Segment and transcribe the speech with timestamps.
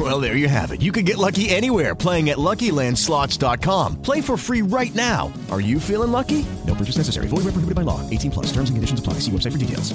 [0.10, 0.80] Well, there you have it.
[0.80, 4.00] You can get lucky anywhere playing at LuckyLandSlots.com.
[4.02, 5.30] Play for free right now.
[5.50, 6.46] Are you feeling lucky?
[6.66, 7.28] No purchase necessary.
[7.28, 8.00] Void where prohibited by law.
[8.08, 8.46] 18 plus.
[8.46, 9.20] Terms and conditions apply.
[9.20, 9.92] See website for details.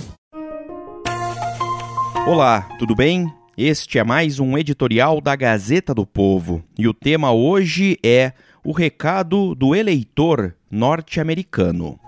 [2.27, 3.31] Olá, tudo bem?
[3.57, 8.71] Este é mais um editorial da Gazeta do Povo e o tema hoje é o
[8.71, 11.99] recado do eleitor norte-americano.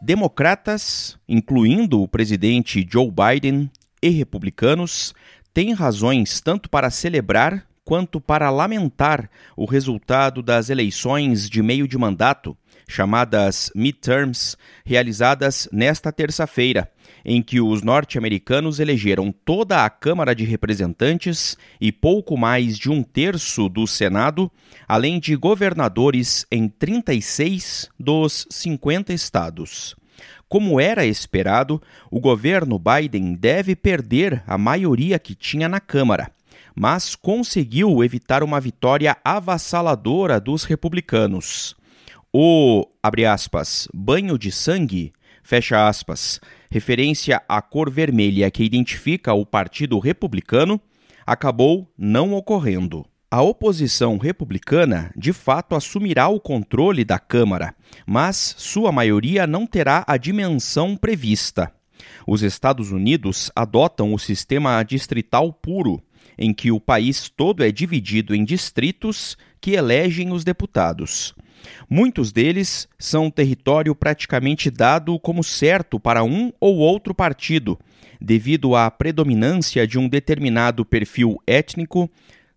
[0.00, 3.70] Democratas, incluindo o presidente Joe Biden,
[4.04, 5.14] e republicanos,
[5.54, 11.96] têm razões tanto para celebrar quanto para lamentar o resultado das eleições de meio de
[11.96, 12.54] mandato,
[12.86, 16.90] chamadas midterms, realizadas nesta terça-feira,
[17.24, 23.02] em que os norte-americanos elegeram toda a Câmara de Representantes e pouco mais de um
[23.02, 24.52] terço do Senado,
[24.86, 29.96] além de governadores em 36 dos 50 estados.
[30.54, 36.30] Como era esperado, o governo Biden deve perder a maioria que tinha na Câmara,
[36.76, 41.74] mas conseguiu evitar uma vitória avassaladora dos republicanos.
[42.32, 49.44] O, abre aspas, banho de sangue, fecha aspas, referência à cor vermelha que identifica o
[49.44, 50.80] Partido Republicano,
[51.26, 53.04] acabou não ocorrendo.
[53.34, 57.74] A oposição republicana de fato assumirá o controle da Câmara,
[58.06, 61.72] mas sua maioria não terá a dimensão prevista.
[62.28, 66.00] Os Estados Unidos adotam o sistema distrital puro,
[66.38, 71.34] em que o país todo é dividido em distritos que elegem os deputados.
[71.90, 77.76] Muitos deles são território praticamente dado como certo para um ou outro partido,
[78.20, 82.08] devido à predominância de um determinado perfil étnico,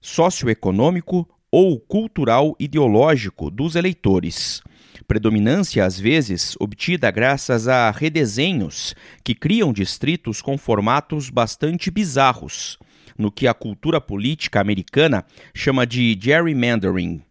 [0.07, 4.61] socioeconômico ou cultural ideológico dos eleitores.
[5.05, 12.79] Predominância, às vezes, obtida graças a redesenhos que criam distritos com formatos bastante bizarros,
[13.17, 17.21] no que a cultura política americana chama de gerrymandering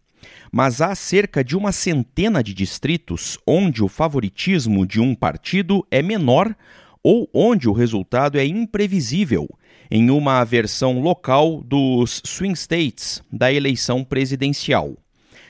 [0.49, 6.01] mas há cerca de uma centena de distritos onde o favoritismo de um partido é
[6.01, 6.55] menor
[7.03, 9.47] ou onde o resultado é imprevisível,
[9.89, 14.95] em uma versão local dos swing states da eleição presidencial.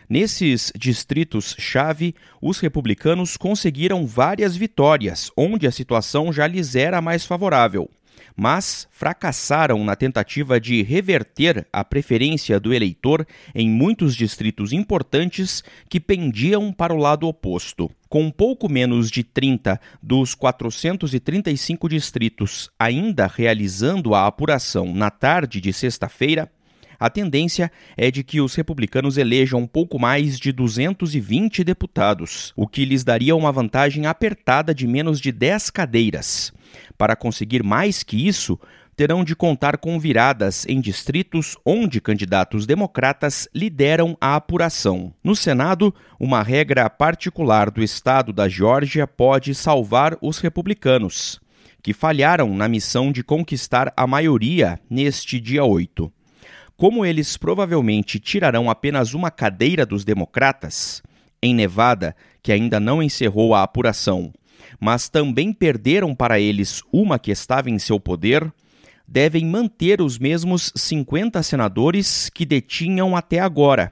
[0.10, 7.90] Nesses distritos-chave, os republicanos conseguiram várias vitórias, onde a situação já lhes era mais favorável
[8.38, 13.26] mas fracassaram na tentativa de reverter a preferência do eleitor
[13.56, 17.90] em muitos distritos importantes que pendiam para o lado oposto.
[18.08, 25.74] Com pouco menos de 30 dos 435 distritos ainda realizando a apuração na tarde de
[25.74, 26.50] sexta-feira,
[27.00, 32.86] a tendência é de que os republicanos elejam pouco mais de 220 deputados, o que
[32.86, 36.52] lhes daria uma vantagem apertada de menos de 10 cadeiras.
[36.98, 38.60] Para conseguir mais que isso,
[38.98, 45.14] terão de contar com viradas em distritos onde candidatos democratas lideram a apuração.
[45.24, 51.40] No Senado, uma regra particular do estado da Geórgia pode salvar os republicanos,
[51.84, 56.12] que falharam na missão de conquistar a maioria neste dia 8.
[56.78, 61.02] Como eles provavelmente tirarão apenas uma cadeira dos democratas,
[61.42, 64.32] em Nevada, que ainda não encerrou a apuração,
[64.80, 68.54] mas também perderam para eles uma que estava em seu poder,
[69.08, 73.92] devem manter os mesmos 50 senadores que detinham até agora,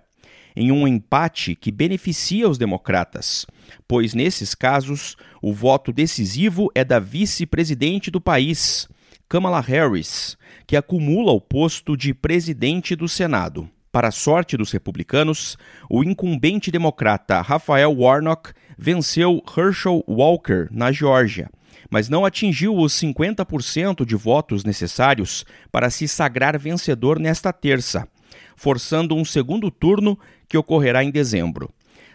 [0.55, 3.47] em um empate que beneficia os democratas,
[3.87, 8.87] pois nesses casos o voto decisivo é da vice-presidente do país,
[9.35, 13.69] Kamala Harris, que acumula o posto de presidente do Senado.
[13.91, 15.57] Para a sorte dos republicanos,
[15.89, 21.49] o incumbente democrata Rafael Warnock venceu Herschel Walker na Geórgia,
[21.89, 28.07] mas não atingiu os 50% de votos necessários para se sagrar vencedor nesta terça,
[28.55, 30.17] forçando um segundo turno
[30.47, 31.69] que ocorrerá em dezembro.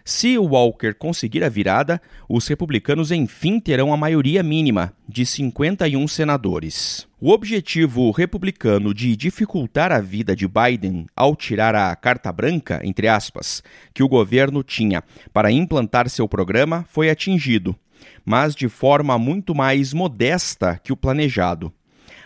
[0.04, 7.06] Se Walker conseguir a virada, os republicanos enfim terão a maioria mínima, de 51 senadores.
[7.20, 13.08] O objetivo republicano de dificultar a vida de Biden ao tirar a carta branca, entre
[13.08, 13.62] aspas,
[13.92, 17.76] que o governo tinha para implantar seu programa foi atingido,
[18.24, 21.72] mas de forma muito mais modesta que o planejado.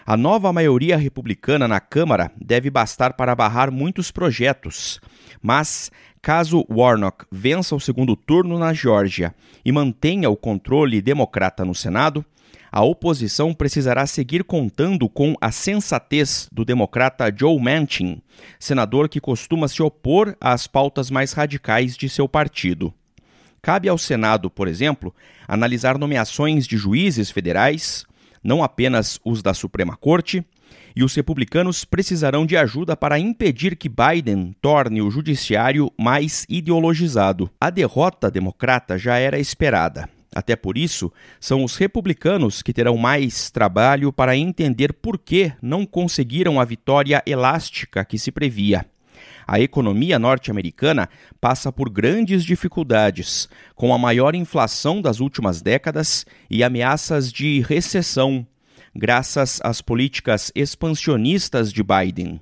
[0.06, 5.00] A nova maioria republicana na Câmara deve bastar para barrar muitos projetos,
[5.40, 5.90] mas
[6.20, 9.34] caso Warnock vença o segundo turno na Geórgia
[9.64, 12.22] e mantenha o controle democrata no Senado,
[12.70, 18.20] a oposição precisará seguir contando com a sensatez do democrata Joe Manchin,
[18.58, 22.92] senador que costuma se opor às pautas mais radicais de seu partido.
[23.62, 25.14] Cabe ao Senado, por exemplo,
[25.48, 28.04] analisar nomeações de juízes federais,
[28.44, 30.44] não apenas os da Suprema Corte,
[30.94, 37.50] e os republicanos precisarão de ajuda para impedir que Biden torne o judiciário mais ideologizado.
[37.60, 40.08] A derrota democrata já era esperada.
[40.34, 45.86] Até por isso, são os republicanos que terão mais trabalho para entender por que não
[45.86, 48.84] conseguiram a vitória elástica que se previa.
[49.46, 51.08] A economia norte-americana
[51.40, 58.46] passa por grandes dificuldades, com a maior inflação das últimas décadas e ameaças de recessão,
[58.94, 62.40] graças às políticas expansionistas de Biden.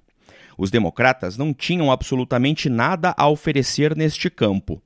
[0.57, 4.81] Os democratas não tinham absolutamente nada a oferecer neste campo.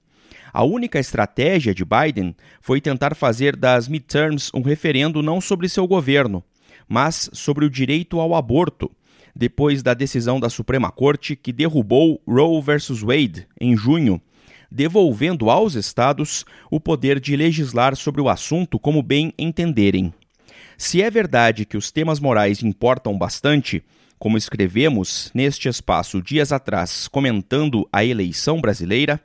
[0.53, 5.87] A única estratégia de Biden foi tentar fazer das midterms um referendo não sobre seu
[5.87, 6.43] governo,
[6.89, 8.91] mas sobre o direito ao aborto,
[9.37, 13.03] depois da decisão da Suprema Corte que derrubou Roe vs.
[13.03, 14.19] Wade em junho,
[14.73, 20.13] devolvendo aos estados o poder de legislar sobre o assunto como bem entenderem.
[20.79, 23.85] Se é verdade que os temas morais importam bastante,
[24.19, 29.21] como escrevemos neste espaço dias atrás comentando a eleição brasileira,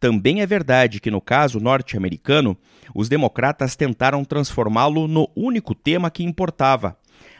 [0.00, 2.58] também é verdade que, no caso norte-americano,
[2.92, 6.96] os democratas tentaram transformá-lo no único tema que importava,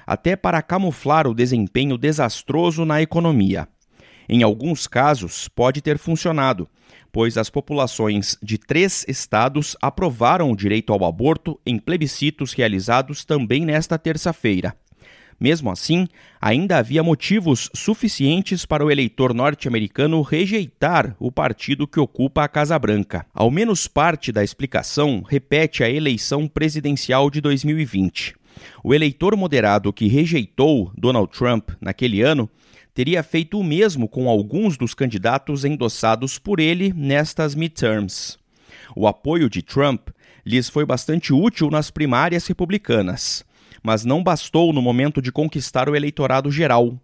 [0.06, 3.68] até para camuflar o desempenho desastroso na economia.
[4.28, 6.68] Em alguns casos, pode ter funcionado,
[7.12, 13.64] pois as populações de três estados aprovaram o direito ao aborto em plebiscitos realizados também
[13.66, 14.74] nesta terça-feira.
[15.42, 16.06] Mesmo assim,
[16.40, 22.78] ainda havia motivos suficientes para o eleitor norte-americano rejeitar o partido que ocupa a Casa
[22.78, 23.26] Branca.
[23.34, 28.36] Ao menos parte da explicação repete a eleição presidencial de 2020.
[28.82, 32.48] O eleitor moderado que rejeitou Donald Trump naquele ano
[32.94, 38.38] teria feito o mesmo com alguns dos candidatos endossados por ele nestas midterms.
[38.94, 40.08] O apoio de Trump
[40.44, 43.44] lhes foi bastante útil nas primárias republicanas
[43.82, 46.96] mas não bastou no momento de conquistar o eleitorado geral.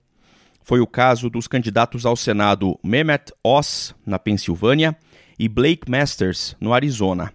[0.62, 4.96] Foi o caso dos candidatos ao Senado Mehmet Oz, na Pensilvânia,
[5.38, 7.32] e Blake Masters, no Arizona.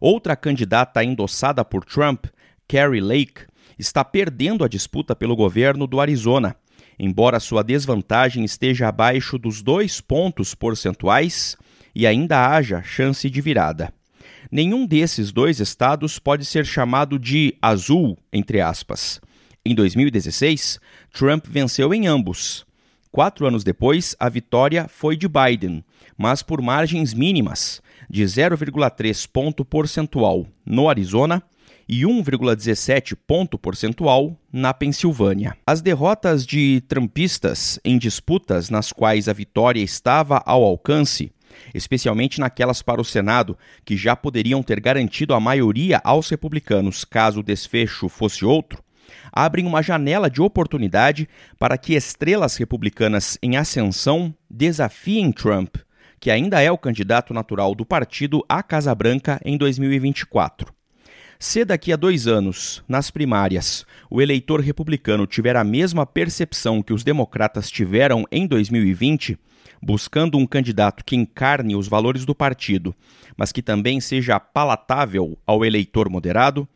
[0.00, 2.26] Outra candidata endossada por Trump,
[2.66, 3.42] Carrie Lake,
[3.80, 6.54] está perdendo a disputa pelo governo do Arizona,
[6.98, 11.56] embora sua desvantagem esteja abaixo dos dois pontos percentuais
[11.94, 13.92] e ainda haja chance de virada.
[14.52, 19.20] Nenhum desses dois estados pode ser chamado de azul, entre aspas.
[19.64, 20.78] Em 2016,
[21.12, 22.66] Trump venceu em ambos.
[23.10, 25.84] Quatro anos depois, a vitória foi de Biden,
[26.16, 31.42] mas por margens mínimas, de 0,3 ponto percentual no Arizona
[31.92, 35.56] e 1,17 ponto percentual na Pensilvânia.
[35.66, 41.32] As derrotas de trumpistas em disputas nas quais a vitória estava ao alcance
[41.74, 47.40] especialmente naquelas para o Senado, que já poderiam ter garantido a maioria aos republicanos caso
[47.40, 48.82] o desfecho fosse outro,
[49.32, 51.28] abrem uma janela de oportunidade
[51.58, 55.74] para que estrelas republicanas em ascensão desafiem Trump,
[56.20, 60.79] que ainda é o candidato natural do partido à Casa Branca em 2024.
[61.42, 66.92] Se daqui a dois anos, nas primárias, o eleitor republicano tiver a mesma percepção que
[66.92, 69.38] os democratas tiveram em 2020,
[69.82, 72.94] buscando um candidato que encarne os valores do partido,
[73.38, 76.68] mas que também seja palatável ao eleitor moderado,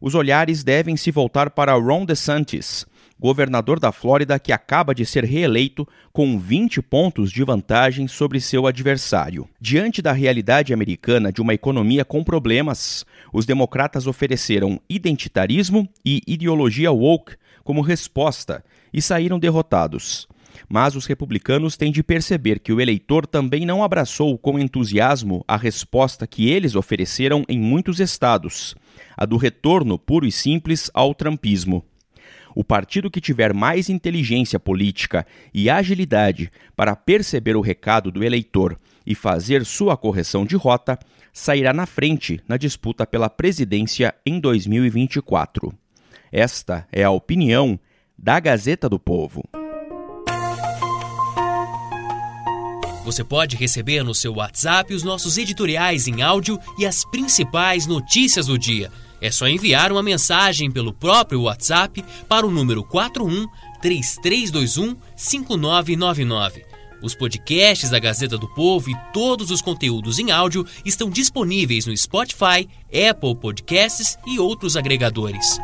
[0.00, 2.86] os olhares devem se voltar para Ron DeSantis,
[3.22, 8.66] governador da Flórida que acaba de ser reeleito com 20 pontos de vantagem sobre seu
[8.66, 9.48] adversário.
[9.60, 16.90] Diante da realidade americana de uma economia com problemas, os democratas ofereceram identitarismo e ideologia
[16.90, 20.26] woke como resposta e saíram derrotados.
[20.68, 25.56] Mas os republicanos têm de perceber que o eleitor também não abraçou com entusiasmo a
[25.56, 28.74] resposta que eles ofereceram em muitos estados,
[29.16, 31.84] a do retorno puro e simples ao trumpismo.
[32.54, 38.78] O partido que tiver mais inteligência política e agilidade para perceber o recado do eleitor
[39.06, 40.98] e fazer sua correção de rota
[41.32, 45.72] sairá na frente na disputa pela presidência em 2024.
[46.30, 47.78] Esta é a opinião
[48.18, 49.42] da Gazeta do Povo.
[53.04, 58.46] Você pode receber no seu WhatsApp os nossos editoriais em áudio e as principais notícias
[58.46, 58.92] do dia.
[59.22, 63.46] É só enviar uma mensagem pelo próprio WhatsApp para o número 41
[63.80, 66.64] 3321 5999.
[67.00, 71.96] Os podcasts da Gazeta do Povo e todos os conteúdos em áudio estão disponíveis no
[71.96, 75.56] Spotify, Apple Podcasts e outros agregadores.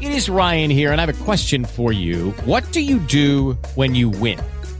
[0.00, 2.32] It is Ryan here, and I have a question for you.
[2.46, 4.38] What do you do when you win?